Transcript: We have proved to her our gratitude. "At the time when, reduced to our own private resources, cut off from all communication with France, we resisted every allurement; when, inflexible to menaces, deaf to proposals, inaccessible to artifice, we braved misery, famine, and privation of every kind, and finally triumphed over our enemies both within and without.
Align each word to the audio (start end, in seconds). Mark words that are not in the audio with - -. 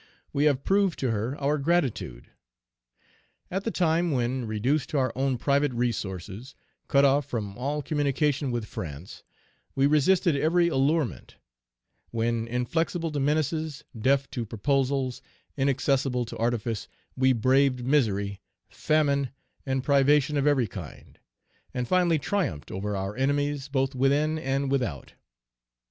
We 0.33 0.45
have 0.45 0.63
proved 0.63 0.97
to 0.97 1.11
her 1.11 1.37
our 1.37 1.59
gratitude. 1.59 2.25
"At 3.51 3.65
the 3.65 3.69
time 3.69 4.09
when, 4.09 4.45
reduced 4.47 4.89
to 4.89 4.97
our 4.97 5.13
own 5.15 5.37
private 5.37 5.71
resources, 5.73 6.55
cut 6.87 7.05
off 7.05 7.27
from 7.27 7.55
all 7.55 7.83
communication 7.83 8.49
with 8.49 8.65
France, 8.65 9.21
we 9.75 9.85
resisted 9.85 10.35
every 10.35 10.69
allurement; 10.69 11.35
when, 12.09 12.47
inflexible 12.47 13.11
to 13.11 13.19
menaces, 13.19 13.83
deaf 13.95 14.27
to 14.31 14.43
proposals, 14.43 15.21
inaccessible 15.55 16.25
to 16.25 16.37
artifice, 16.37 16.87
we 17.15 17.31
braved 17.31 17.85
misery, 17.85 18.41
famine, 18.71 19.29
and 19.67 19.83
privation 19.83 20.35
of 20.35 20.47
every 20.47 20.65
kind, 20.65 21.19
and 21.75 21.87
finally 21.87 22.17
triumphed 22.17 22.71
over 22.71 22.97
our 22.97 23.15
enemies 23.17 23.67
both 23.67 23.93
within 23.93 24.39
and 24.39 24.71
without. 24.71 25.13